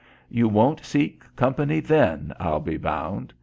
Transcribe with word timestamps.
You 0.29 0.47
won't 0.49 0.83
seek 0.83 1.23
company 1.35 1.79
then, 1.79 2.33
I'll 2.39 2.59
be 2.59 2.75
bound. 2.77 3.35